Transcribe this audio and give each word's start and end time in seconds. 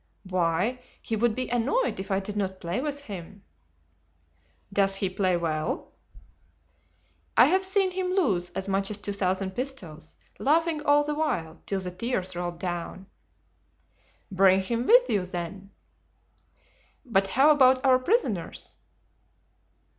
"Why, 0.27 0.79
he 0.99 1.15
would 1.15 1.35
be 1.35 1.47
annoyed 1.49 1.99
if 1.99 2.09
I 2.09 2.19
did 2.19 2.35
not 2.35 2.59
play 2.59 2.81
with 2.81 3.01
him." 3.01 3.43
"Does 4.73 4.95
he 4.95 5.11
play 5.11 5.37
well?" 5.37 5.91
"I 7.37 7.45
have 7.45 7.63
seen 7.63 7.91
him 7.91 8.11
lose 8.11 8.49
as 8.55 8.67
much 8.67 8.89
as 8.89 8.97
two 8.97 9.13
thousand 9.13 9.51
pistoles, 9.51 10.15
laughing 10.39 10.81
all 10.81 11.03
the 11.03 11.13
while 11.13 11.61
till 11.67 11.81
the 11.81 11.91
tears 11.91 12.35
rolled 12.35 12.57
down." 12.57 13.05
"Bring 14.31 14.61
him 14.63 14.87
with 14.87 15.07
you, 15.07 15.23
then." 15.23 15.69
"But 17.05 17.27
how 17.27 17.51
about 17.51 17.85
our 17.85 17.99
prisoners?" 17.99 18.77